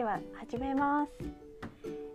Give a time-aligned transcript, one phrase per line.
[0.00, 1.12] では始めます。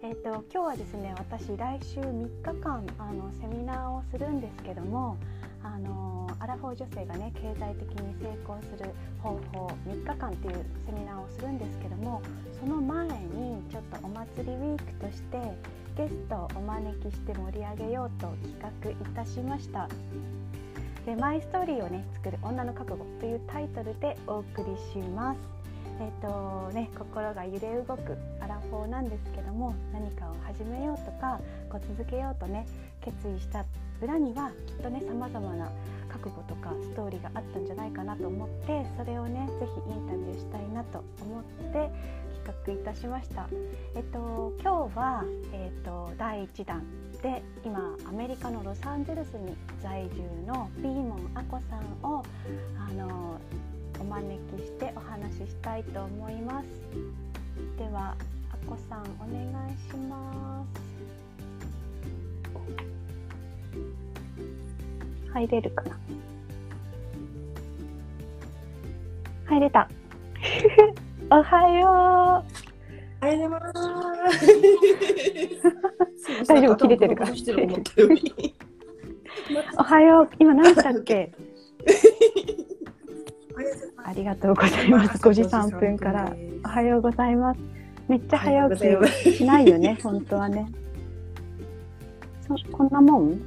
[0.01, 5.17] えっ、と今日はですね、私来週3日間あのセミナーをするんですけども、
[5.61, 8.89] あのアラフォー女性がね経済的に成功する
[9.21, 12.23] 方法3日間っていうセミナーをするんですけども、
[12.59, 15.39] その前にちょっとお祭りウィークとして
[15.95, 18.29] ゲストをお招きして盛り上げようと
[18.59, 19.87] 企画いたしました。
[21.05, 25.54] でマイストーリーをね作る女の覚悟というタイトルでお送りします。
[25.99, 32.65] えっ、とね心が揺れ動くアラフォーなんですけども何かを始めようとかこう続けようとね
[33.01, 33.65] 決意した
[34.01, 35.71] 裏にはきっとね様々な
[36.09, 41.91] 覚悟とかストーリーがあったんじゃないかなと思ってそれをねぜひインタビューしたいなと思って
[42.45, 43.47] 企画いたしました。
[43.95, 46.83] えっと今日はえっと第1弾
[47.21, 52.23] で今アメリカのロサンゼルスに在住のピーモンアコさんを
[52.77, 53.39] あの
[54.05, 56.65] 招きしてお話ししたいと思います。
[57.77, 58.15] では
[58.51, 60.67] アコさんお願いします。
[65.33, 65.97] 入れるかな？
[69.47, 69.87] 入れた。
[71.31, 72.43] おはよ
[73.21, 74.35] ありがとうございます。
[76.47, 77.31] 大丈夫切れてるから。
[79.77, 80.29] おはよう。
[80.39, 81.31] 今何時だっけ？
[83.57, 83.75] ありが
[84.07, 85.17] ありがとうございます。
[85.17, 86.31] 5時3分から。
[86.63, 87.59] おはようございます。
[88.07, 90.67] めっちゃ早起きしないよね、本当はね。
[92.47, 93.31] そこんなもん？
[93.31, 93.37] う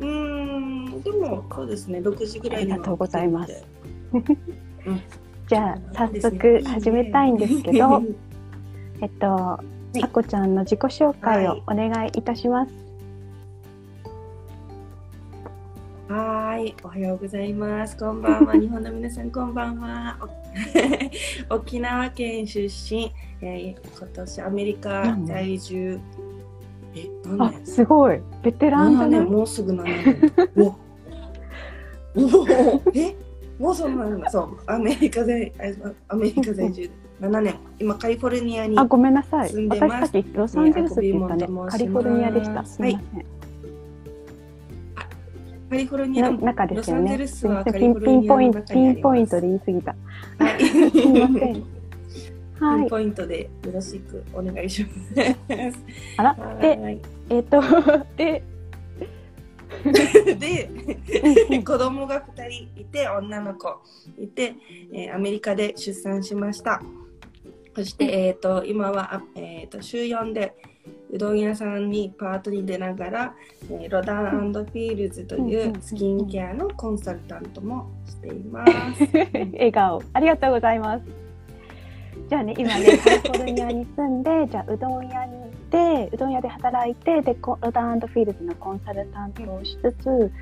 [0.00, 3.66] ーん、でもそうですね、6時ぐらいありがとうございます。
[4.12, 4.24] うん
[5.46, 8.00] じゃあ、早速始めたいんですけど、
[9.02, 9.60] えっと、
[9.94, 12.72] いあこちゃんの自己紹介をお願いいたします。
[12.72, 17.96] はーい、おはようございます。
[17.96, 20.18] こんばんは、 日本の皆さん、こんばんは。
[21.50, 23.10] お 沖縄県出身、
[23.40, 25.98] えー今年アメリカ在住。
[26.94, 28.20] え、何あ年、すごい。
[28.42, 30.32] ベテランじゃ7ない年、もうすぐ7年。
[30.56, 30.74] お
[32.16, 33.16] おえ
[33.58, 37.54] もうそんなのそう、アメリカ在、あアメリカ在住7年。
[37.80, 39.50] 今、カリフォルニアにあ、ごめんなさい。
[39.68, 41.70] 私さっきロサンゼルスって言ったねえー。
[41.70, 42.64] カリフォルニアでした。
[42.64, 43.24] すみません。
[45.74, 47.18] カリフォルニアなの中ですよね。
[47.18, 49.96] ピンピンポイント、ピンポイントで言い過ぎた。
[50.38, 50.74] はい、す
[51.08, 51.54] みません。
[51.54, 51.64] ピ
[52.60, 52.80] はい。
[52.82, 55.78] ンポイントでよろしくお願いします。
[56.16, 57.60] あら、で、はいえっ、と、
[58.16, 58.44] で、
[60.38, 63.82] で、子供が2人いて、女の子
[64.16, 64.54] いて、
[64.92, 66.80] えーアメリカで出産しました。
[67.74, 70.54] そして、えっ、と、今は、あえー、と週4で
[71.14, 73.34] うどん屋さんにパートに出ながら、
[73.70, 78.72] えー Rodan Fields というスキンケアのコンサルタントもしています。
[79.54, 80.02] 笑顔。
[80.12, 81.04] ありがとうございます。
[82.28, 90.32] じゃあね、今ね、 カリフォルニアに住んで、じゃあうどん屋に行って、うどん屋で働いて、で、こ Rodan Fields のコンサルタントをしつつ、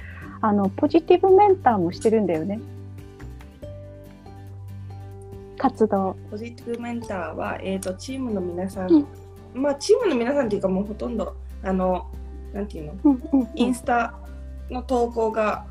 [0.41, 2.59] あの、ポジティブメンターもしてるんだよね。
[5.59, 6.17] 活動。
[6.31, 9.07] ポジティブメンターは、えー、とチームの皆さん
[9.55, 12.07] まあチームの皆さんっていうかもうほとんどあの
[12.53, 12.95] なんていうの？
[13.05, 14.15] うんうんインスタ
[14.71, 15.65] の投稿が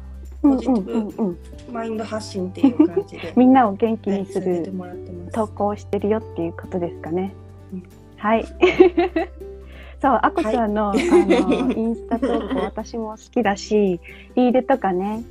[0.44, 1.38] うんポジティブうんうんうん
[1.72, 5.31] マインド発信っていう感じで みんなを元気はいにするさせてもらってます。
[5.34, 7.34] 投稿をしてるよっていうことですかね。
[7.74, 7.84] うん
[8.18, 8.46] はい。
[10.00, 14.00] そう、あこちゃんの,、あのインスタ投稿私も好きだし、
[14.36, 15.24] リールとかね、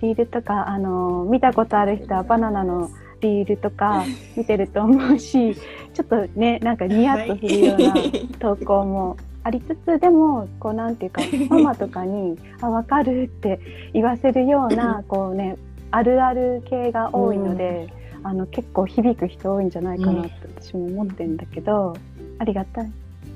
[0.00, 2.90] リールとか、あの見たことある人はバナナの
[3.20, 4.04] リールとか
[4.36, 5.54] 見てると思うし、
[5.94, 7.94] ちょっとね、なんかニヤッとするような
[8.38, 13.60] 投稿もありつつ、でも、こうなんていうか、 ママとかに、あ、わかるって
[13.92, 15.56] 言わせるような、こうね、
[15.90, 17.88] あるある系が多いので、
[18.22, 21.94] あの結構響く人多いんじゃないかなって私も思ってるんだけど、
[22.38, 22.90] ありがたい。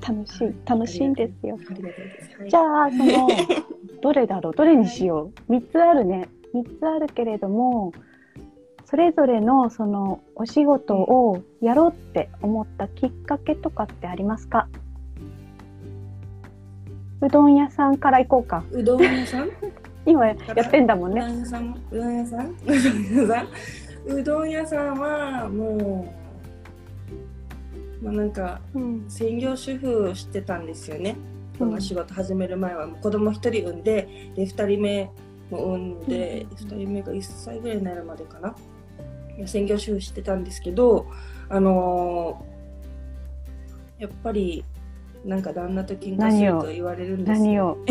[0.07, 0.53] 楽しい。
[0.67, 1.59] 楽しいんですよ。
[2.49, 3.29] じゃあ、その、
[4.01, 4.53] どれだろう？
[4.55, 6.27] どれにしよう ?3 つあるね。
[6.55, 7.93] 3つあるけれども、
[8.91, 14.69] それぞれのそのお仕事をやろうって思ったきっかけとかってありますか？
[17.23, 18.65] うどん屋さんから行こうか。
[18.73, 19.51] うどん屋さん？
[20.07, 21.21] 今やってんだもんね。
[21.21, 21.77] うどん屋さん？
[21.93, 22.49] うどん屋さん？
[24.13, 24.99] うどん屋さん？
[24.99, 26.07] はも
[28.03, 29.05] う、まあ、なんかうん。
[29.09, 31.17] 専業主婦をしてたんですよね。
[31.59, 35.11] この仕事始める前は子供一人産んでで2人目
[35.51, 38.55] も産んで、うん2人目が1歳ぐらいになるまでかな
[39.47, 41.07] 専業主婦してたんですけど
[41.49, 42.51] あのー
[44.01, 44.65] やっぱり
[45.27, 47.85] なんか旦那と喧嘩すると言われるんです何よを？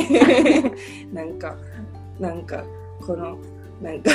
[1.14, 1.56] なんか
[2.20, 2.64] なんか
[3.00, 3.38] この
[3.80, 4.12] なんか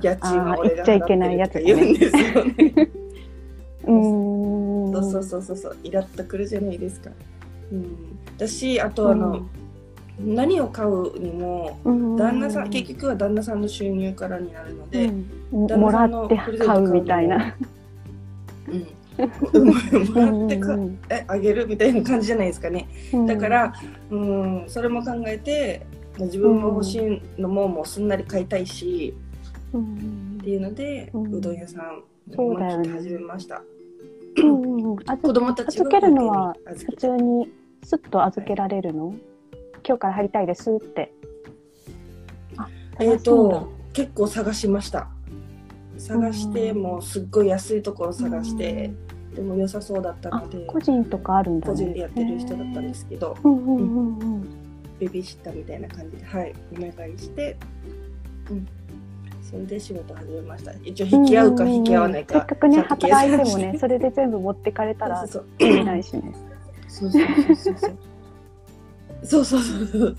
[0.00, 2.54] 家賃は俺が言っちゃいけないやつだ払ってるとか言うんね。
[2.54, 2.88] ですよね。
[3.84, 4.92] うーん。
[4.92, 7.10] そうそうそうそうそうイラッとくるじゃないですか。
[7.70, 9.46] うん、だしあとあの、
[10.20, 12.16] 何を買うにもうん。
[12.16, 15.06] 旦那さん、結局は旦那さんの収入からになるので、
[15.52, 15.66] うん。
[15.66, 17.54] 旦もらって買うみたいな。
[18.68, 18.86] うん、
[19.64, 22.86] もらってか、うんえあげるみたいな感じじゃないですかね。
[23.12, 23.26] うん。
[23.26, 23.72] だから、
[24.10, 25.86] うん、それも考えて
[26.18, 29.14] 自分も欲しいのももうすんなり買いたいし、
[29.72, 32.02] うんっていうので、ううんどん屋さん
[32.34, 32.84] そうだよね。
[32.84, 33.62] 思い切って始めました。
[34.36, 37.50] うんうん子供たち預けるのは普通に
[37.82, 39.14] スッと預けられるの？
[39.86, 41.12] 今日から入りたいですって。
[42.56, 42.68] あ、
[43.00, 45.08] えっ、と結構探しました。
[45.98, 48.90] 探して、うんもうすっごい安いところ探して、
[49.34, 51.72] でも良さそうだったあので、個人とかあるんだね。
[51.72, 54.42] 個人でやってる人だったんですけど、うんうんうんうん。
[54.98, 57.56] ベビーシッターみたいな感じで、はい、お願いして、
[58.50, 58.68] うん、
[59.42, 60.72] それで仕事始めました。
[60.84, 62.34] 一応引き合うか引き合わないか。
[62.34, 66.22] せっかくね働いてもね それで全部持ってかれたらそう意味ないしね。
[66.88, 67.22] そうそう
[67.56, 67.96] そうそう
[69.22, 69.44] そう。
[69.44, 70.16] そうそうそう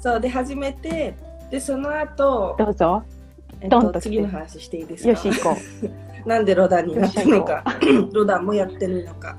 [0.00, 0.20] そう。
[0.20, 1.14] で始めて、
[1.50, 3.02] でその後、どうぞ。
[3.60, 5.10] えっと次の話していいですか？
[5.10, 5.56] よし行こ
[6.26, 7.64] なんでロダンになったのか、
[8.12, 9.36] ロダンもやってるのか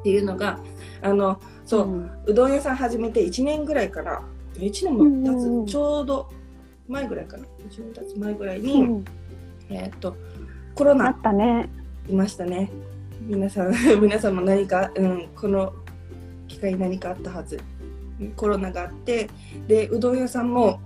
[0.00, 0.58] っていうのが、
[1.02, 1.36] あのう。
[1.66, 4.20] そう、んうどん屋さん始めて1年ぐらいから、
[4.54, 6.28] 1年も経つ、うんちょうど
[6.88, 7.46] 前ぐらいかな、1
[7.84, 9.04] 年経つ前ぐらいに、うん
[9.70, 10.14] えーっと
[10.74, 11.68] コロナなったね。
[12.08, 12.70] いましたね。
[13.22, 13.72] 皆さん、
[14.02, 15.72] 皆さんも何か、うん、この
[16.48, 17.58] 機会に何かあったはず。
[18.36, 19.28] コロナがあって、
[19.66, 20.80] で、うどん屋さんも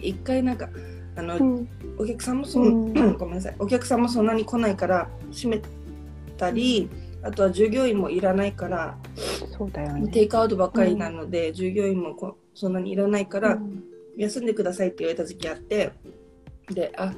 [0.00, 0.68] 一回なんか、
[1.16, 1.68] あの、うん。
[1.98, 3.16] お客さんもそん、うん。
[3.16, 5.60] ごめんなさい、お客さんもそんなに来ないから閉め
[6.36, 6.88] たり、
[7.22, 8.96] あとは従業員もいらないから、
[9.56, 10.10] そうだよね。
[10.12, 13.82] テイクアウトばっかりなので、従業員もこそんなにいらないから、うん。
[14.16, 15.92] 休んでくださいって言われた時期あって、
[16.70, 17.12] で、あ、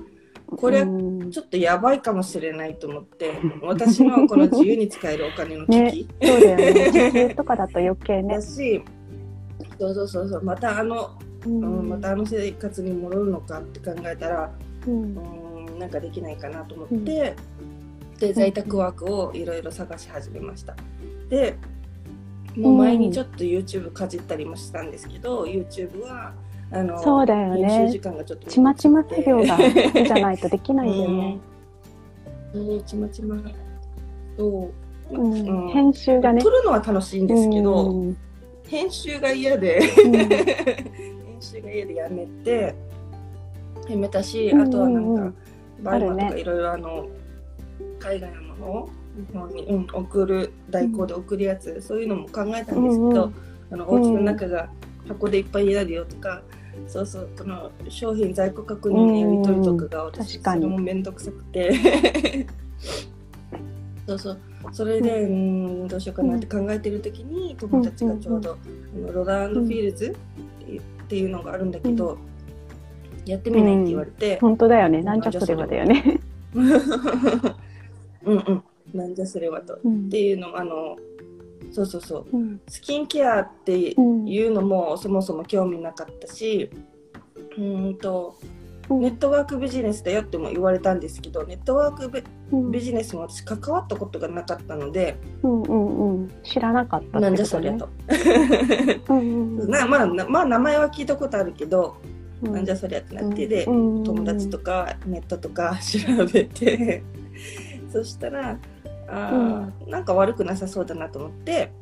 [0.57, 1.31] これうん。
[1.31, 3.33] ちょっとやばいかもしれないと思って、
[3.63, 6.93] 私のこの自由に使えるお金の危機、 そうだよね。
[6.93, 8.35] 時給とかだと余計ね。
[8.35, 8.43] だ。
[8.43, 8.83] し、
[9.79, 11.11] そうそうそうそう、またあの、
[11.47, 14.51] ううん、またあの生活に戻るのかって考えたら、
[14.87, 15.17] うん。
[15.17, 17.37] うん、なんかできないかなと思って、
[18.19, 20.77] で、在宅ワークをいろいろ探し始めました。
[21.29, 21.57] で、
[22.57, 26.35] もう前にちょっと YouTube かじったりもしたんですけど、YouTube は、
[26.73, 27.69] あの、そうだよね。
[27.69, 29.59] 編集時間がちょっとちまちま作業が
[30.07, 31.39] じゃないとできないよね。
[32.53, 33.37] そうちまちま
[34.37, 34.71] そ
[35.11, 35.33] う、うん。
[35.33, 35.69] うん。
[35.69, 36.43] 編集がね。
[36.43, 36.51] 撮。
[36.51, 38.17] るのは楽しいんですけど、うん。
[38.69, 40.13] 編集が嫌でうん。
[40.13, 40.29] 編
[41.41, 42.75] 集が嫌でやめて
[43.89, 45.35] やめたし、うんあとはなんか、うんうん
[45.83, 47.09] BUYMA とかいろいろあの
[47.99, 53.35] 海外のものを日本に、うん、送る代行で送るやつ、そういうのも考えたんですけど、うんうん。
[53.71, 54.69] あのお家の中が
[55.09, 56.43] 箱でいっぱいになるよとか、
[56.87, 60.63] そうそうこの商品在庫確認のやり取りとかが私、確かに。
[60.63, 61.73] それも面倒くさくて。
[64.07, 64.39] そうそう。
[64.73, 70.15] それで、うん、どうしようかなって考えてる時に友達がちょうど、あの Rodan Fields
[71.05, 72.19] っていうのがあるんだけど、
[73.25, 75.03] やってみないって言われて、本当だよね。
[75.03, 76.21] なんじゃそれはだよね。
[78.25, 78.63] うんうん。
[78.93, 79.75] なんじゃそれはと。
[79.75, 80.11] っうん。
[80.11, 80.97] ていうのもあの
[81.73, 82.37] そうそうそう。
[82.37, 82.61] うん。
[82.69, 86.71] スキンケアっていうのもそもそも興味なかったし
[87.57, 88.37] うーんと
[88.89, 92.25] ネットワークビジネスだよっても言われたんですけどネットワーク
[92.73, 96.31] ビジネスも私関わったことがなかったので、うんうんうん。
[96.43, 97.23] 知らなかったね。
[97.23, 97.89] なんじゃそりゃと。
[99.09, 99.71] うんうんうん。
[99.71, 101.97] なまあ、なまあ名前は聞いたことあるけど、
[102.43, 102.53] うん。
[102.53, 104.05] なんじゃそりゃってなってで、うん。
[104.05, 107.05] 友達とかネットとか調べて
[107.93, 108.59] そしたら
[109.11, 111.73] あー、なんか悪くなさそうだなと思って。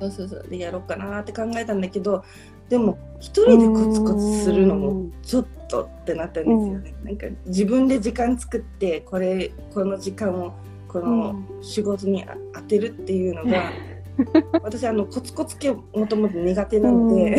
[0.00, 0.46] そうそうそう。
[0.48, 2.24] でやろうかなって考えたんだけど
[2.68, 10.54] でも一人でコツコツするのもちょっとってなったんですよね、なんか自分で時間作ってこれこの時間を
[10.88, 13.72] この仕事にあ当てるっていうのが、
[14.62, 17.36] 私あのコツコツ系もともと苦手なので、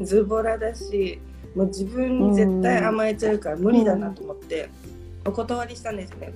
[0.00, 1.18] ズボラだし
[1.54, 4.68] もう自分に絶対甘えちゃうから無理だなと思って
[5.26, 6.32] お断りしたんですね。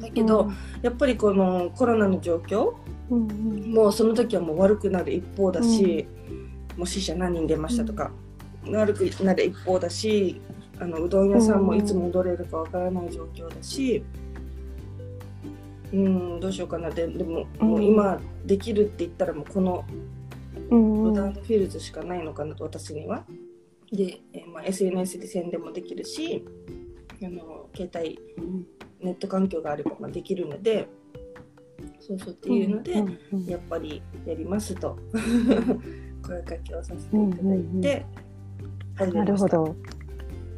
[0.00, 0.50] だけど、
[0.82, 2.74] やっぱりこのコロナの状況
[3.10, 3.72] うんうん。
[3.72, 6.06] もうその時はもう悪くなる一方だし、
[6.76, 8.10] もう死者何人出ましたとか、
[8.66, 10.40] 悪くなる一方だし
[10.80, 14.04] あのうどん屋さんもいつ戻れるかわからない状況だし、
[15.92, 16.90] うん、どうしようかな。
[16.90, 19.84] ででも,、もう今できるって言ったらもうこの
[20.70, 23.24] うんロダンフィールズしかないのかなと私には。
[23.90, 26.44] で、えーまあ、SNS で宣伝もできるし
[27.22, 28.18] あの携帯
[29.00, 30.88] ネット環境があればまあできるので
[32.00, 34.96] そうそうっていうので、んうんやっぱりやりますと。
[36.26, 38.06] 声かけをさせていただいて
[38.96, 39.56] 始めなました。
[39.56, 39.76] るほど。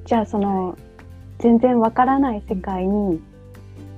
[0.05, 0.77] じゃあその
[1.39, 3.21] 全然わからない世界に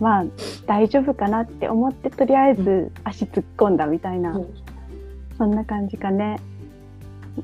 [0.01, 0.25] まあ
[0.67, 4.41] 大丈夫かなって思ってとりあえず足突っ込んだみたいな、う。
[4.41, 4.47] ん
[5.39, 6.39] そんな感じかね。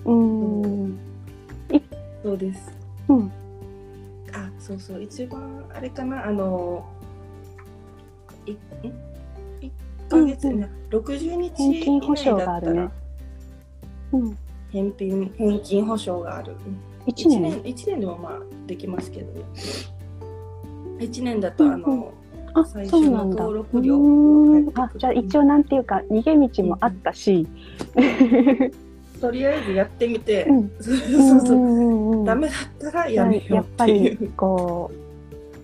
[0.05, 0.99] うん。
[2.23, 2.38] そう。
[2.38, 2.76] です。
[3.09, 3.26] うん。
[3.26, 3.31] あ、
[4.69, 6.85] そうそう、一番あれかな、あの、
[8.45, 8.57] い、ん
[9.63, 9.73] 一
[10.11, 12.89] ヶ月、うんね、60日返以金保証があるね。
[14.13, 14.39] うん。
[14.71, 16.55] 返品、返金保証がある。
[17.07, 19.33] 1 1年年、一年でもまあできますけど。
[19.33, 19.41] ね。
[20.99, 21.81] 1年だと、あうん。
[21.81, 22.13] の、
[22.53, 23.45] あ最初そうなんだ。
[23.45, 27.47] あじゃあ一応なんていうか逃げ道もあったし、
[29.21, 30.71] とりあえずやってみて、うん。
[30.81, 34.31] そうそうんうんうんダメだったらやめようやっぱりう。
[34.33, 34.91] こ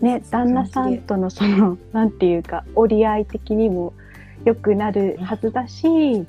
[0.00, 3.92] うね旦那さんとのそのなんていうか折り合い的にも
[4.44, 6.26] 良くなるはずだし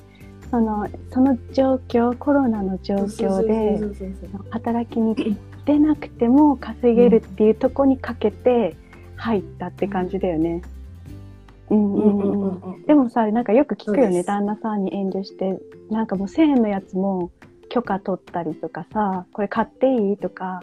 [0.50, 3.80] そのその状況コロナの状況で
[4.50, 8.76] 働きに出なくても稼げるっていうとこにかけて
[9.16, 10.62] 入ったって感じだよね。
[10.70, 10.75] うん
[11.70, 12.20] ううんんうん。
[12.20, 12.82] うんうんうん。
[12.86, 15.58] でもさなんかよく聞くよね旦那さんに遠慮して
[15.90, 17.30] なんかもう1000円のやつも
[17.68, 20.62] 許可取ったりとかさこれ買っていいとか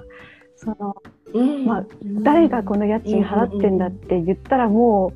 [0.55, 0.95] その
[1.33, 1.65] うん。
[1.65, 1.85] まあ
[2.21, 5.13] 誰がこの家賃払ってんだって言ったらも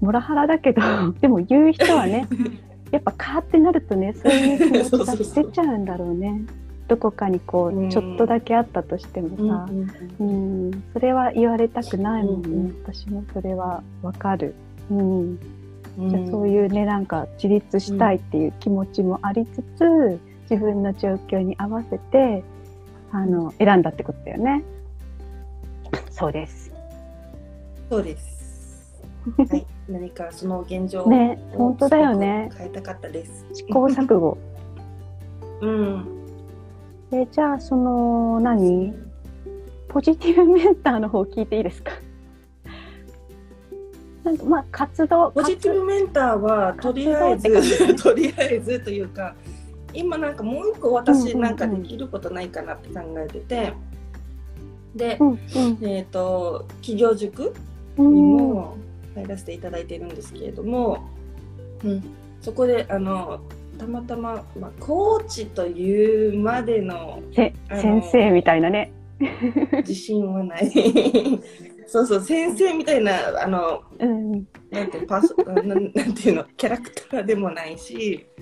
[0.00, 0.82] うモラハラだけど
[1.20, 2.28] でも言う人はね
[2.90, 6.42] やっぱカーってなるとねそういう気持ちが出ちゃうんだろうね。
[6.88, 9.68] どこかにこうちょっとだけあったとしてもさ。
[9.70, 14.54] うんうんそれは言われたくないもんね、私もそれはわかる。
[14.90, 15.38] うん
[15.98, 20.18] うんじゃあそういうねなんか自立したいっていう気持ちもありつつ、
[20.50, 22.42] 自分の状況に合わせて
[23.12, 24.62] あの選んだってことだよね。
[26.10, 26.72] そうです。
[27.88, 29.02] そうです。
[29.36, 33.44] はい、何かその現状をね本当だよね変えたかったです。
[33.52, 34.38] 試行錯誤。
[35.60, 36.04] うん。
[37.12, 38.94] えじゃあその何？
[39.88, 41.90] ポジティブメンターの方聞いていいですか？
[44.24, 49.34] なんかまあ活動ポジティブメンターはとりあえず とりあえずというか
[49.94, 53.72] 今なんかもう一個私うんうんうんなんかできることないかなって考えてて、
[54.94, 55.38] でう、ん
[55.82, 57.54] えっ、と企業塾
[57.96, 58.36] うんにうん。
[58.36, 58.76] も
[59.14, 61.08] 入らせていただいてるんですけれども、
[61.84, 62.02] うん、
[62.40, 63.40] そこであの
[63.78, 67.54] たまたま、まあ、コーチというまでの先
[68.12, 68.92] 生みたいなね。
[69.80, 70.70] 自信はない
[71.90, 74.32] そうそう先生みたいなあのうん。
[74.70, 78.26] なんていうパスなん なんていうのキャラクターでもないし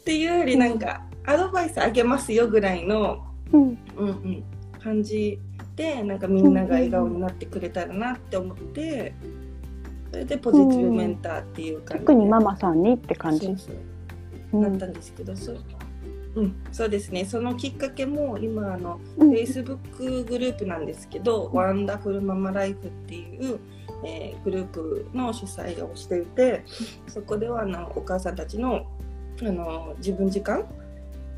[0.00, 3.60] っていうよりなんかアドバイスあげますよぐらいの、うん。
[3.62, 4.44] うんうん、
[4.78, 5.38] 感じ
[5.76, 9.14] でなんかみんなが笑顔になってくれたらなって思って
[10.10, 12.06] それでポジティブメンターっていう感じで。
[12.06, 13.46] 特にママさんにって感じ。
[13.46, 13.56] そう。
[13.56, 13.74] そう。
[13.74, 13.98] うん
[14.52, 15.52] なったんですけど、そ
[16.38, 17.24] ううん、そうですね。
[17.24, 19.30] そのきっかけも今あのうん。
[19.30, 23.58] Facebook グループなんですけど、ワンダフルママライフっていう、
[24.04, 26.64] えーグループの主催をしていて、
[27.06, 28.86] そこではあのお母さんたちの
[29.40, 30.64] あの自分時間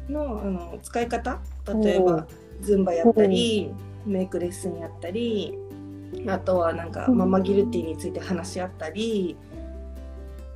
[0.08, 1.40] のあの使い方、
[1.82, 2.26] 例えば
[2.60, 3.72] ズンバやったり、
[4.06, 5.58] メイクレッスンやったり、
[6.26, 7.18] あとはなんかうん。
[7.18, 9.36] ママギルティについて話し合ったり。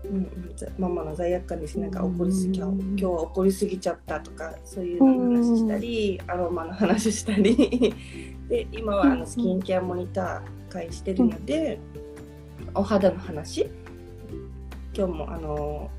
[0.04, 0.28] うん
[0.78, 7.94] ママの罪悪感ですなんか怒りすぎ、うん今日は怒りすぎちゃったとかそういうの話したり、アロマの話したり。
[8.49, 11.78] で今はあのスキンケアモニター会してるので、
[12.75, 13.66] お肌の話。
[14.96, 15.90] 今日もあの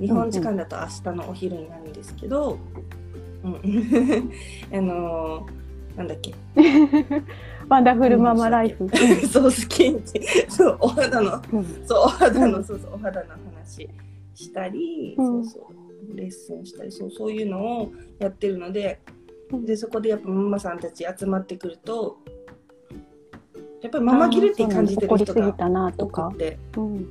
[0.00, 2.58] 日本時間だと明日のお昼になるんですけど、
[3.44, 3.60] うん、
[4.72, 5.46] あの
[5.96, 6.34] なんだっけ
[7.68, 8.88] ワンダフルママライフ。
[9.28, 10.02] そうスキン
[10.48, 11.64] そうお肌のうん。
[11.86, 12.64] そうお肌の、うん。
[12.64, 13.88] そうそうお肌の話
[14.34, 15.44] したり、うん。
[15.44, 15.68] そうそ
[16.12, 19.00] うレッスンしたりそうそういうのをやってるので
[19.52, 19.64] うん。
[19.64, 22.18] でそこでやっぱママさんたち集まってくると
[23.84, 26.30] やっぱりママギルって感じてる人がたなと多か。
[26.32, 26.38] く。
[26.38, 27.06] て、うん。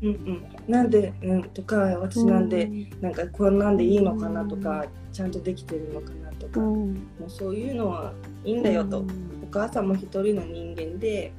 [0.00, 2.70] うんうん、なんで、うん、とか私なんで、
[3.00, 6.94] なんかこんなんでいいのかなとか、ちゃんとできてるのかなとか、もうん。
[6.94, 8.12] うそういうのは
[8.44, 9.04] いいんだよと、
[9.37, 11.32] お母さんも一人の人間で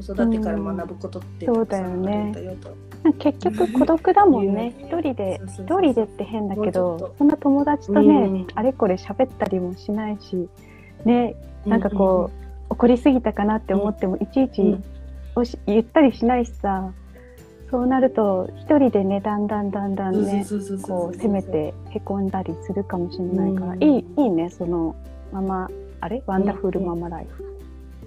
[0.00, 1.66] 子育てから学ぶことってうん。
[1.66, 2.74] たくさんあるんだよと。
[3.18, 4.74] 結局孤独だもんね。
[4.80, 4.86] うん。
[4.86, 8.46] 一人で一人でって変だけどそんな友達とね、うん。
[8.54, 10.48] あれこれ喋ったりもしないし
[11.04, 11.36] ね。
[11.66, 12.30] なんかこ
[12.70, 14.84] う、怒りすぎたかなって思ってもいちいちうん。
[15.36, 16.92] おし言ったりしないしさ。
[17.70, 20.44] そうなると一人でねだんだんだんだんね
[20.82, 23.82] こう攻めてへこんだりするかもしれないから、うん。
[23.82, 24.96] いいいいねその
[25.32, 25.68] ママ
[26.00, 26.22] あれ？
[26.26, 27.44] ワンダフルママライフ。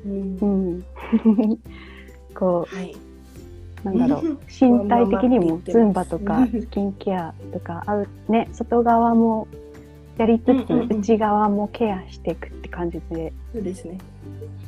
[0.06, 0.38] うん。
[0.40, 0.46] う
[0.76, 0.84] ん、
[2.36, 2.96] こはい。
[3.86, 4.26] うなんだろう。
[4.26, 9.48] う ん身体的にもズンバとかスキンケアとかあうね外側も
[10.18, 13.98] やりつつ、内側もケアしていくって感じで、そうですね。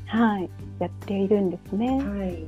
[0.08, 1.88] はい、やっているんですね。
[2.00, 2.44] はい。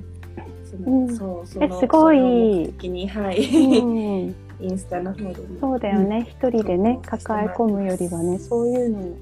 [0.65, 1.07] そうん。
[1.07, 2.17] のそうそのえすごい。
[2.17, 5.33] その目的にはい、うん、 インスタの方でも。
[5.61, 9.15] そうだよね、一人でね抱え込むよりはねそういうのを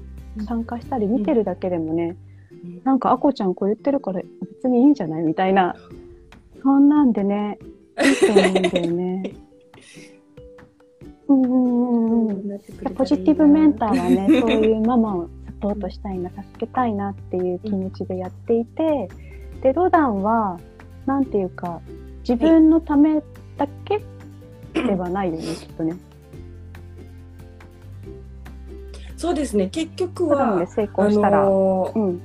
[0.44, 2.16] 参加したり見てるだけでもね、
[2.64, 2.80] うん。
[2.84, 5.74] なんかあこちゃんこう言ってるから別にいいんじゃないみたいな。
[6.62, 7.58] そんなんでね
[8.02, 9.32] いいと思うんだよね。
[11.28, 12.94] うんうんうんうん。
[12.94, 19.08] ポジティブメンターはねそういうママをサポートしたいな助けたいなっていう気持ちでやっていて
[19.62, 20.58] でロダンは
[21.06, 21.80] なんていうか
[22.20, 23.22] 自分のため
[23.56, 24.00] だけ
[24.74, 25.96] ではないよねきっとね。
[29.16, 29.68] そうですね。
[29.68, 32.20] 結局はロダンで成功したら、あのーうん。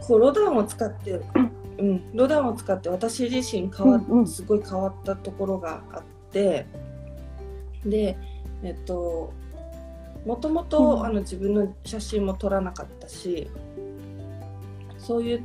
[0.00, 1.20] こうロダンを使って、
[1.78, 4.26] うん、ロダンを使って私自身変わっ、うんうん。
[4.26, 6.66] すごい変わったところがあって
[7.84, 8.16] で
[8.62, 9.32] えっと
[10.24, 11.06] もともとうん。
[11.06, 13.50] あの自分の写真も撮らなかったし
[14.98, 15.44] そういう、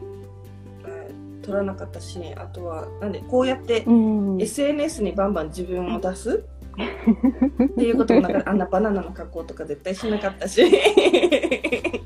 [0.85, 4.41] えー撮らなかったしあとはなんでこうやってうん。
[4.41, 6.43] SNS にバンバン自分を出す
[6.73, 10.63] っていうこともなんかあんなバナナの加工とか絶対しなかったし。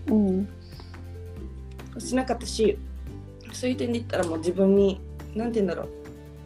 [0.08, 0.50] うん。
[1.98, 2.78] しなかったし
[3.54, 5.00] そういう点で言ったらもう自分に
[5.34, 5.88] 何て言うんだろ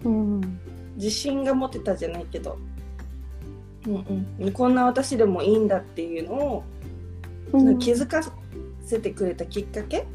[0.03, 0.09] う。
[0.09, 0.59] うん。
[0.95, 2.57] 自信が持てたじゃないけど、
[3.87, 6.63] うんうん、こんな私でもいいんだっていうのを、
[7.53, 7.79] うん。
[7.79, 8.21] 気づか
[8.83, 10.05] せてくれたきっかけ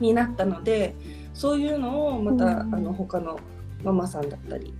[0.00, 0.94] になったので
[1.32, 2.74] そういうのをまた、うん。
[2.74, 3.38] あの他の
[3.82, 4.74] ママさんだったり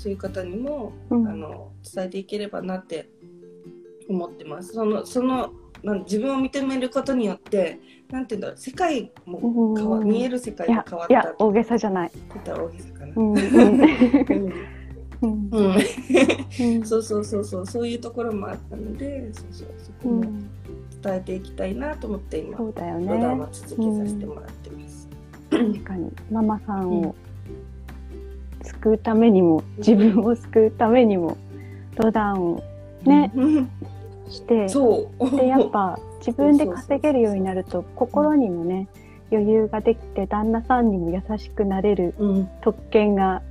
[0.00, 3.10] そういう方にも、うんあの伝えていければなって
[4.08, 4.72] 思ってます。
[4.72, 5.52] そのその
[5.82, 7.78] なん自分を認めることによって
[8.10, 12.10] なんていうんだろう世界も変わ、うん見える世界が変わった大げさじゃない。
[12.32, 13.12] 言ったら大げさかな。
[13.14, 13.34] うん
[15.20, 15.78] うん
[16.86, 20.48] そうそうそうそうそういうところもあったのでそうそうそこもうん
[21.02, 23.48] 伝えていきたいなと思って今、そうだよロダンねは。
[23.52, 25.08] 続けさせてもらってます。
[25.50, 27.14] 確かにママさんを
[28.82, 31.36] 救うためにも自分を救うためにも
[31.96, 32.62] ロダンを
[33.04, 33.70] ねうん
[34.28, 35.30] してそう。
[35.36, 38.88] でやっぱ自分で稼げるようになると心にもね
[39.32, 42.48] 余裕ができて旦那さんにも優しくなれるうん。
[42.62, 43.42] 特権が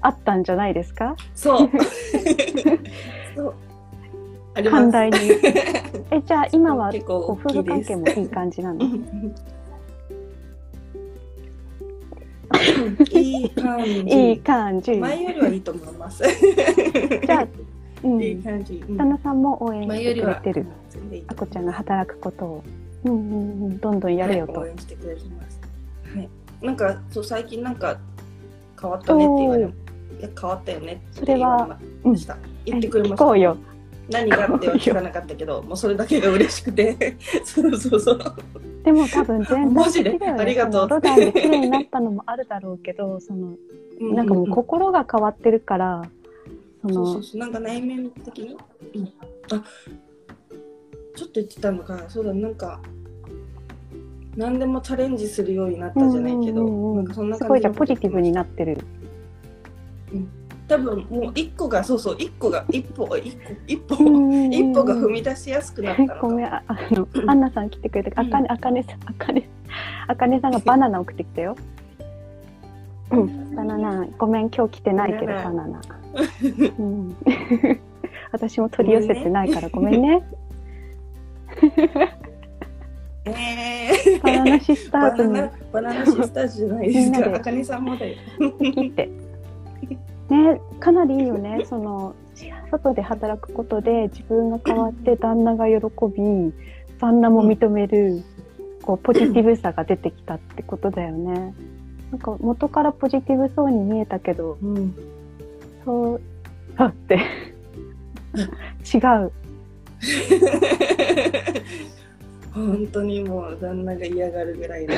[0.00, 1.16] あったんじゃないですか？
[1.34, 1.70] そう。
[3.34, 3.54] そう。
[4.54, 4.82] あります。
[4.82, 5.16] 寛大に。
[6.10, 8.80] えじゃあ今はご夫婦関係もいい感じなの
[13.10, 14.28] いい感じ。
[14.28, 14.92] いい感じ。
[14.94, 16.22] 前よりはいいと思います。
[16.24, 17.46] じゃあ、
[18.02, 18.96] うん、いい感じ、うん。
[18.96, 20.66] 旦那さんも応援してくれてる。
[21.28, 22.64] あこちゃんが働くことを。
[23.04, 23.78] うんうんうん。
[23.78, 25.60] どんどんやれよと、はい応援してくれてます。
[26.14, 26.28] はい。
[26.62, 27.98] なんかそう最近なんか
[28.80, 29.66] 変わったねって言われい
[30.20, 32.36] や変わったよねってそれは言われました。
[32.64, 33.24] 言ってくれました。
[33.24, 33.56] 聞こうよ。
[34.10, 38.34] 何がっては聞かなかったけど、もうそれだけが嬉しくて、 そうそうそう。
[38.84, 40.88] でも多分全体的だよねありがとう。
[40.88, 43.56] ロダンで綺麗になったのもあるだろうけどその
[44.00, 46.02] なんかもう心が変わってるから
[46.86, 47.40] そそうのそうそう。
[47.40, 48.56] なんか内面的に、
[48.94, 49.12] うん、
[49.50, 49.64] あ
[51.16, 52.04] ちょっと言ってたのか。
[52.08, 52.80] そうだなんか
[54.36, 58.78] 何でもチャレンジするようになったじゃないけど、うんうんうんなんかそんなすごいじゃポジティブになってる
[60.66, 63.94] 多分もう一個がそうそう一個が一歩一個一歩、
[64.50, 69.48] 一一歩が踏み出しやすくなったのかごめんああのアンナさん来てくれてあかねあかねさんあかね
[70.08, 71.56] あかねさんがバナナ送ってきたよ。
[73.10, 73.54] うん。
[73.54, 75.80] バナナごめん今日来てないけどバナナ。
[76.78, 77.16] うん。
[78.32, 80.22] 私も取り寄せてないからごめんね。
[83.26, 87.34] えバナナシスター、ーズにバナナバナナシスターズじゃないですか。
[87.34, 88.16] あかねさんもだよ。
[88.60, 89.10] 切って。
[90.28, 91.64] ね、かなりいいよね。
[91.68, 92.14] その
[92.70, 96.52] 外で働くことで自分が変わって旦那が喜び、
[96.98, 98.22] 旦那も認める、
[98.82, 101.54] こうポジティブさが出てきたってことだよね。
[102.10, 104.94] なんか元からポジティブそうに見えたけど、うん、
[105.84, 106.20] そう
[106.76, 107.18] だって
[108.92, 109.32] 違う。
[112.54, 114.94] 本当にもう旦那が嫌がるぐらいの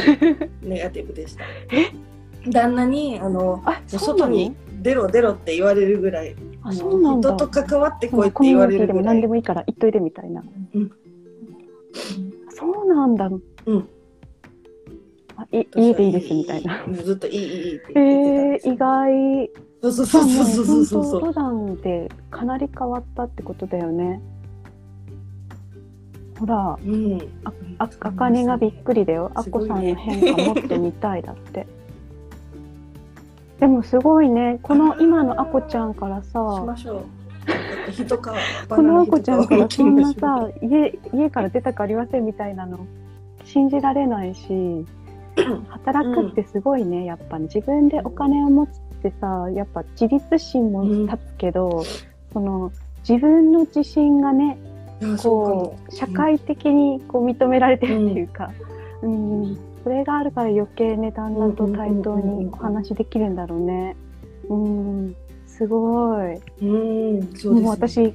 [0.62, 1.44] ネガティブでした。
[2.50, 3.62] 旦那にあの？
[3.86, 4.54] 外に
[4.86, 7.34] 出ろ出ろって言われるぐらい、あ、そうなんだ。
[7.34, 9.26] 人と関わってそこいって言われるぐらいでも何で。
[9.26, 10.42] もいいから言っといてみたいな。
[10.74, 10.90] うん
[12.50, 13.26] そうなんだ。
[13.26, 13.88] うん
[15.38, 16.82] あい家でいいですみたいな。
[17.02, 19.48] ずっといいいいいいってえ言ってたんー、意。
[19.48, 19.50] 外。
[19.82, 21.20] そうそうそうそうそうそうそう。
[21.20, 24.22] 登山でかなり変わったってことだよね。
[26.38, 27.18] ほら、うん。
[27.44, 29.30] あ、あ、あかねがびっくりだよ。
[29.34, 31.66] あこさんの変化持ってみたいだって。
[33.60, 34.58] でもすごいね。
[34.62, 37.04] この今のあこちゃんからしさ、ましょ
[37.88, 37.92] う。
[37.92, 38.34] 人か
[38.68, 42.86] このあこちゃんからそんなさ家家から出たくありませんみたいなの
[43.44, 44.84] 信じられないし
[45.68, 47.44] 働くってすごいね、やっぱね。
[47.44, 51.84] 自分でお金を持つってさやっぱ自立心も立つけど、
[52.32, 52.72] その
[53.08, 54.58] 自分の自信がね
[55.22, 58.50] こう社会的にこう認められてるっていうか、
[59.02, 63.94] うんそれがあるから余計ねだんだんと対等にお話できるんだろうね。
[64.48, 65.14] うん
[65.46, 66.40] すごい。
[66.60, 68.12] うんそうですねもう私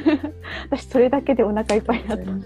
[0.70, 2.32] 私それだけでお腹いっぱいになった。
[2.32, 2.42] ね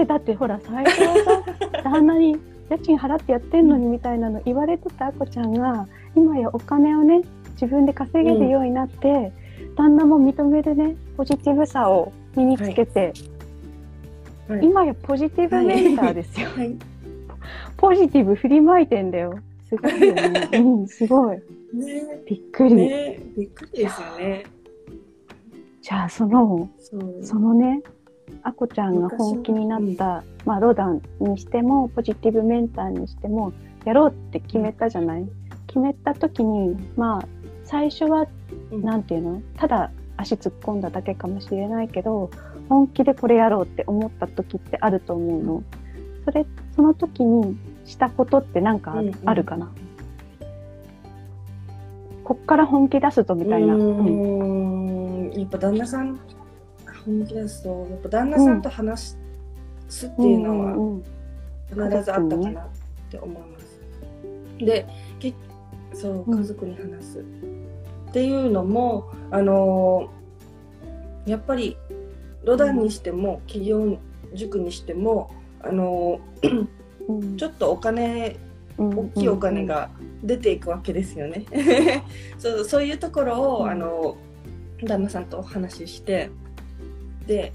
[0.00, 1.44] えだってほら最初は
[1.82, 2.38] さ旦那に
[2.70, 7.20] 家賃払ってやってんのにみたいなの言われてたあこちゃんが今やお金をね
[7.60, 9.32] 自分で稼げるようになって、
[9.76, 13.37] 旦那も認めるねポジティブさを身につけて、はい
[14.62, 16.76] 今やポジティブメンターですよ、はい。
[17.76, 19.38] ポジティブ振りまいてんだよ。
[19.68, 20.08] すごい。
[20.08, 21.36] よねうんすごい。
[21.36, 21.42] ね。
[22.26, 23.18] びっくり、ね。
[23.36, 24.44] びっくりですよね。
[25.82, 26.68] じゃあその
[27.22, 27.82] そのね、
[28.42, 33.52] あこちゃんが本気になった、まあ、ロダンにしても、ポジティブメンターにしても、
[33.84, 35.26] やろうって決めたじゃない？
[35.66, 37.28] 決めた時に、まあ、
[37.64, 38.26] 最初は、
[38.70, 38.82] うん。
[38.82, 39.42] なんていうの？
[39.56, 42.30] ただ足突っ込んだだけかもしれないけど、
[42.68, 45.62] 本気でこれやろうって思った時ってあると思うの。
[46.24, 49.14] それ、その時にしたことってなんかあ,、うんうん。
[49.24, 49.70] あるかな？
[52.24, 53.74] こっから本気出すとみたいな。
[53.74, 55.32] ううん。
[55.32, 56.18] やっぱ旦那さん
[57.04, 59.16] 本気ですとやっぱ旦那さんと話
[59.88, 61.04] すっていうのは、うんうん
[61.70, 62.68] 必ずあったかなっ
[63.10, 63.80] て思います。
[64.58, 64.86] で
[65.18, 65.34] け
[65.92, 66.38] そううん。
[66.38, 71.76] 家族に話す、っていうのもあのーやっぱり
[72.48, 73.98] ロダンにしても企業
[74.32, 75.30] 塾にしても
[75.62, 76.68] あのうん。
[77.10, 78.36] ーちょっとお金
[78.76, 79.90] 大きいお金が
[80.22, 81.44] 出ていくわけですよね。
[82.38, 83.70] そうそういうところを、うん。
[83.70, 84.16] あの
[84.82, 86.30] 旦那さんとお話しして
[87.26, 87.52] で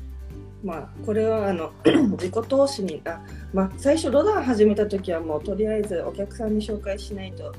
[0.63, 1.71] まあこれはあの
[2.13, 3.21] 自己投資にあ、
[3.53, 7.53] まあ、最初ロダン始めた時はもうとりあえずお客さんに紹介しないと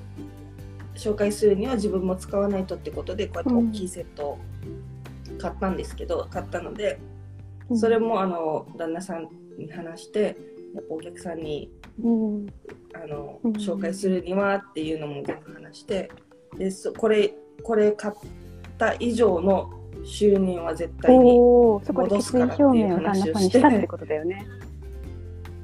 [0.95, 4.39] 紹介するには自分も使わないとってことでこうやって大きいセットを
[5.39, 7.14] 買ったんですけど、買ったのでうん
[7.73, 10.37] それもあの旦那さんに話して
[10.75, 11.71] やっぱお客さんに
[12.03, 12.47] うん
[12.95, 13.53] あの、うん。
[13.53, 16.11] 紹介するにはっていうのも全部話して
[16.59, 18.15] でそこれこれ買っ
[18.79, 19.73] た以上の
[20.05, 24.47] 収入は絶対に戻すからっていう表明をしたってことだよね。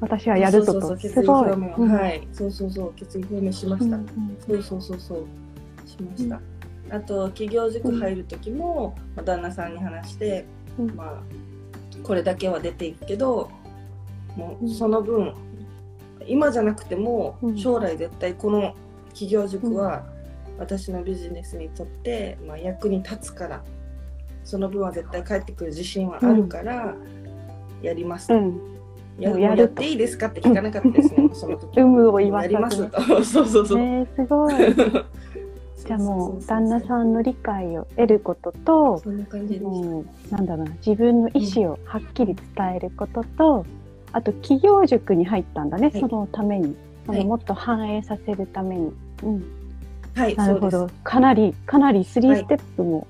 [0.01, 0.97] 私はやるぞと。
[0.97, 1.23] 決。
[1.23, 2.27] 意表明を、うんはい。
[2.33, 4.07] そうそうそう決意表明しました、うん
[4.39, 5.27] そうそうそうそう
[5.87, 6.41] しました、
[6.91, 10.47] あと企業塾入る時も、まあ、旦那さんに話して、
[10.79, 10.95] うん。
[10.97, 11.23] まあ
[12.03, 13.51] これだけは出ていくけど
[14.37, 15.35] もううんその分、
[16.27, 17.59] 今じゃなくてもうん。
[17.59, 18.75] 将来絶対この
[19.09, 20.07] 企業塾は
[20.59, 23.63] 私のビジネスにとって、まあ、役に立つから
[24.45, 26.95] その分は絶対返ってくる自信はあるから
[27.83, 28.61] やります、うん。
[29.19, 31.79] やややっていいですかって聞かなかったですね、その時。
[31.79, 34.55] 有無を言わやりますとそうそうそう、ねえすごい。
[35.91, 39.67] じゃあもう旦那さんの理解を得ることと、そんな感じで
[40.31, 43.67] なんだろうな自分の意思をはっきり伝えることと、
[44.13, 46.77] あと企業塾に入ったんだね、はいそのために、
[47.07, 48.93] そはいのもっと反映させるために。
[49.25, 49.43] うん。
[50.15, 50.89] はいなるほど。
[51.03, 53.09] かなり、かなり3はいステップも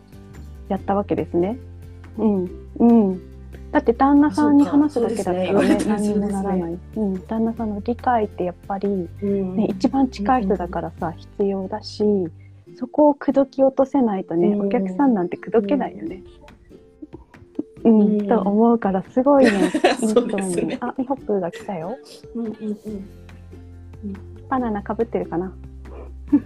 [0.71, 1.59] やったわけですね。
[2.17, 2.51] うん。
[2.79, 3.21] うん。
[3.73, 6.79] だって旦那さんに話すだけだったらね、ね何にもならない。
[6.97, 7.27] うん。
[7.27, 12.03] 旦那さんの理解ってやっぱり、うんね、一番近い人だからさ、必要だし、
[12.77, 14.67] そこを口説き落とせないとね、うん。
[14.67, 16.23] お客さんなんて口説けないよね。
[17.85, 18.29] うん、うん。
[18.29, 19.55] と思うから、すごいね、い
[20.05, 20.63] いそう人ですね。
[20.65, 20.77] に。
[20.81, 21.97] あ、ミホップが来たよ。
[22.35, 22.79] うんうんうん。
[24.49, 25.53] バナナかぶってるかな。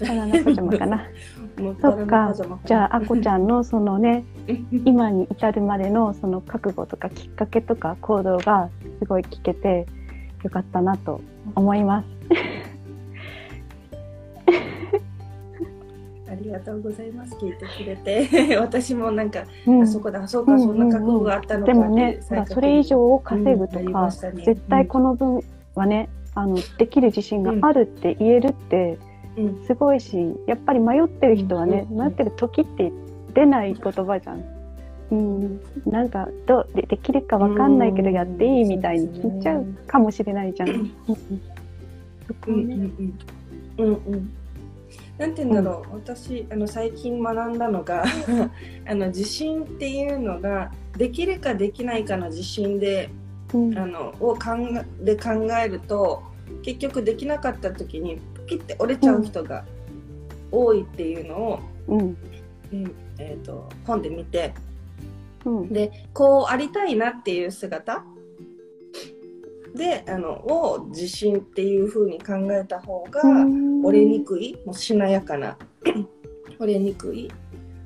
[0.00, 1.04] バナナパジャマかな。
[1.80, 2.34] そっか。
[2.64, 4.66] じゃあ、あこちゃんのそのね、うん。
[4.84, 9.86] 今に至るまでのその覚悟とかきっかけとか行動がすごい聞けて
[10.42, 11.20] よかったなと
[11.54, 12.06] 思います。
[16.32, 17.34] ありがとうございます。
[17.36, 17.94] 聞いてくれ
[18.26, 18.56] て。
[18.56, 19.82] 私もなんか、うん。
[19.82, 24.42] あそこだそうか、そんな覚悟があったのかでもね、それ以上を稼ぐとか、ましたね。
[24.44, 25.42] 絶対この分
[25.74, 28.98] はね、あのできる自信があるって言えるって
[29.36, 29.64] うん。
[29.64, 31.98] すごいし、やっぱり迷ってる人はね、うん。
[31.98, 32.92] 迷ってる時って
[33.34, 34.44] 出ない言葉じゃん。
[35.10, 38.14] うん、なんかどうでできるかわかんないけどうん。
[38.14, 40.70] やっていいみたいに聞いちゃうかもしれないじゃん。
[40.70, 40.76] うん。
[40.76, 40.88] うん。
[42.26, 42.80] そこをねうん。
[42.80, 43.18] うん
[43.78, 43.94] うんうん。
[44.14, 44.32] うん
[45.18, 48.04] なんて言うんだろう、私あの最近学んだのが
[48.86, 53.10] あの自信っていうのができるかできないかの自信で
[53.54, 53.78] うん。
[53.78, 54.56] あのを考
[55.00, 55.30] えで考
[55.62, 56.22] えると
[56.62, 59.64] 結局できなかった時にピッて折れちゃう人が
[60.50, 62.16] 多いっていうのを、うん。
[62.72, 64.54] うんえー、と本で見て。
[65.44, 65.72] うん。
[65.72, 68.02] でこうありたいなっていう姿
[69.74, 73.22] であのを自信っていう風に考えた方が、
[73.84, 75.56] 折れにくいもうしなやかな
[76.58, 77.30] 折れにくい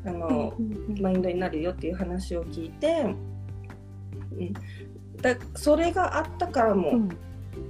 [0.04, 0.54] あの、
[1.00, 3.06] マインドになるよっていう話を聞いて、
[4.32, 4.52] うん、
[5.20, 7.08] だそれがあったからも、うん。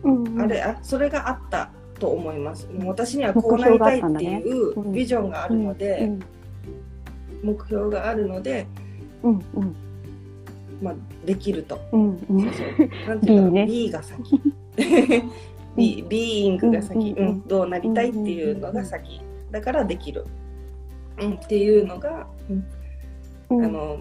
[0.02, 2.68] うんあれあそれがあったと思います。
[2.84, 4.92] 私にはこうなりたいっていううん。
[4.92, 6.20] ビジョンがあるので、うん。
[7.42, 8.66] 目標があるので、
[9.22, 9.76] うんうん
[10.82, 11.78] まあ、できると。
[11.92, 12.42] うんうん。
[12.42, 13.08] そうそう。
[13.08, 13.66] なんていう B のね。
[13.66, 14.40] B が先。
[15.76, 17.14] B, B イングが先、
[17.46, 19.20] どうなりたいっていうのが先。
[19.50, 20.24] だからできる、
[21.20, 23.58] うん、っていうのが、うん。
[23.58, 23.64] うん。
[23.64, 23.98] あの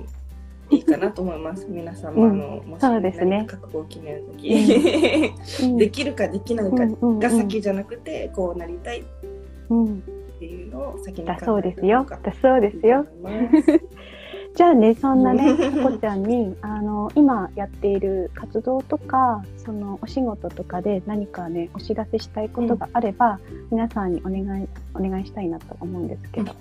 [0.72, 1.68] いいかなと思います。
[1.70, 2.38] 皆さんうん。
[2.38, 3.46] の、もしそうですね。
[3.48, 4.50] 覚悟を決める時、
[5.64, 5.78] うん。
[5.78, 9.02] できるかできないかが先じゃなくて、こうなりたい。
[9.02, 9.04] っ
[9.70, 10.02] うん。
[10.40, 12.06] ていうのを先にだ考えそうですよ。
[12.10, 13.04] ただそうですよ。
[13.04, 13.82] と思います
[14.56, 23.40] じゃあねそんなねここちゃんにあの今やっている活動とかそのお仕事とかで何かねお知らせしたいことがあれば、
[23.70, 26.56] 皆さんにお願いお願いしたいなと思うんですけど、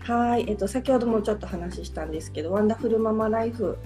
[0.00, 3.76] はい、えっと、先ほどもちょっと話したんですけど、ワンダフルママライフ、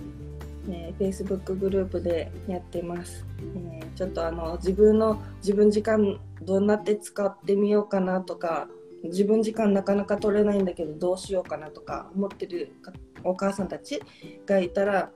[0.68, 3.24] えー、Facebook グループでやってます。
[3.56, 8.68] えーちょっとあの自分の自分時間どうなって使ってみようかなとか、
[9.08, 14.02] 自分時間なかなか取れないんだけどどうしようかなとか思ってるかお母さんたち
[14.46, 15.10] がいたら、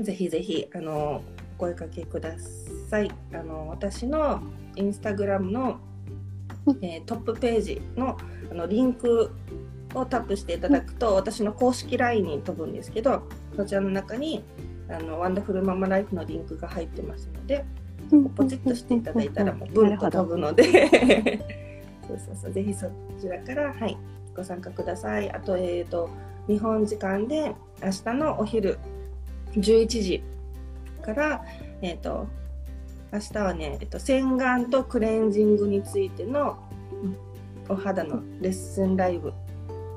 [0.00, 1.22] ぜひぜひあの
[1.56, 2.34] お声かけくだ
[2.88, 3.10] さい。
[3.32, 4.42] あの私の
[4.76, 5.80] インスタグラムの、
[6.80, 8.16] えートップページの
[8.50, 9.30] あのリンク
[9.94, 13.22] をタップしていただくと、私の公式 LINE に飛ぶんですけど
[13.56, 14.42] そちらの中に
[14.88, 17.64] あのワンダフルママライフのリンクが入ってますので
[18.36, 21.62] ポチッとしていただいたらもうブンと飛ぶので
[22.12, 23.96] そうそうそうぜひそちらから、はい、
[24.36, 26.10] ご参加くださいあと,、えー、と
[26.46, 28.78] 日本時間で明日のお昼
[29.54, 30.22] 11時
[31.02, 31.44] から、
[31.80, 32.26] えー、と
[33.12, 36.56] 明日はね、えっと、洗顔とクレンジングについての
[37.02, 37.16] うん
[37.68, 39.32] お肌のレッスンライブ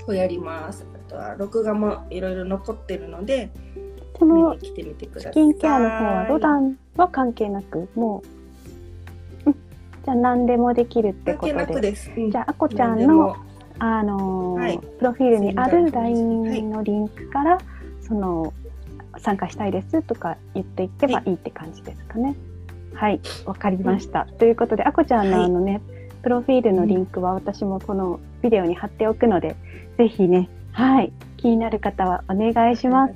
[0.08, 0.86] をやります。
[0.94, 3.50] あとは録画もいろいろ残ってるので
[4.18, 5.32] その見に来てみてください。
[5.32, 8.45] スキンケアの方はロダンは関係なくもう、うん、
[10.06, 12.12] じゃあ何でもできるってことです。
[12.16, 12.32] うん。
[12.32, 13.36] じゃああこちゃんの
[13.80, 14.80] あのーはい。
[14.80, 17.58] プロフィールにあるはい LINE のリンクから、
[18.02, 18.54] その
[19.18, 22.36] 参加したいですとか言っていけばいいって感じですかね。
[22.94, 24.28] はい、わかりました。
[24.38, 25.46] ということで、あこちゃんのはい。
[25.46, 25.82] あのね、
[26.22, 29.56] プロフィールのリンクは私もこのビデオに貼っておくので、
[29.98, 31.12] ぜひね、はい、
[31.46, 33.14] 気になる方はお願いします。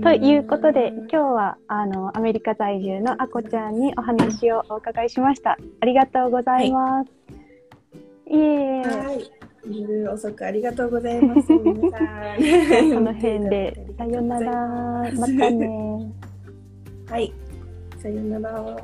[0.00, 5.58] ということで、今日はあのアメリカ在住のあこちゃんにお話をお伺いしました。
[5.80, 7.10] ありがとうございます。
[8.30, 8.80] い、えいえ。
[8.80, 9.30] はい。
[9.68, 11.52] 夜遅くありがとうございます。
[11.52, 12.94] 皆さん。
[12.94, 14.52] この辺で、さよなら。
[15.12, 16.12] またね。
[17.10, 17.30] はい。
[17.98, 18.76] さよなら。